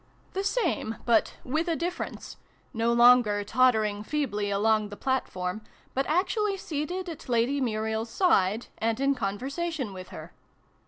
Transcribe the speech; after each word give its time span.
The 0.33 0.43
same, 0.43 0.95
but' 1.05 1.35
with 1.43 1.67
a 1.67 1.75
difference': 1.75 2.37
no 2.81 2.91
longer 2.91 3.43
tottering 3.43 4.01
feebly 4.03 4.49
along 4.49 4.89
the 4.89 4.97
platform, 4.97 5.61
but 5.93 6.07
actually 6.07 6.57
seated 6.57 7.07
at 7.07 7.29
Lady 7.29 7.61
Muriel's 7.61 8.09
side, 8.09 8.65
and 8.79 8.99
in 8.99 9.13
conversation 9.13 9.93
with 9.93 10.07
her 10.07 10.33